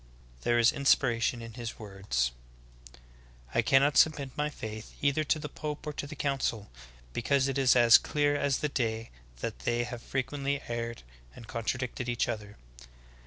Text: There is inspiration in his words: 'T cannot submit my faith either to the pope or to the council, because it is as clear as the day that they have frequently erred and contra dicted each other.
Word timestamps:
There 0.41 0.57
is 0.57 0.71
inspiration 0.71 1.43
in 1.43 1.53
his 1.53 1.77
words: 1.77 2.31
'T 3.53 3.61
cannot 3.61 3.97
submit 3.97 4.31
my 4.35 4.49
faith 4.49 4.95
either 4.99 5.23
to 5.25 5.37
the 5.37 5.47
pope 5.47 5.85
or 5.85 5.93
to 5.93 6.07
the 6.07 6.15
council, 6.15 6.71
because 7.13 7.47
it 7.47 7.59
is 7.59 7.75
as 7.75 7.99
clear 7.99 8.35
as 8.35 8.57
the 8.61 8.69
day 8.69 9.11
that 9.41 9.59
they 9.59 9.83
have 9.83 10.01
frequently 10.01 10.59
erred 10.67 11.03
and 11.35 11.45
contra 11.47 11.79
dicted 11.81 12.09
each 12.09 12.27
other. 12.27 12.57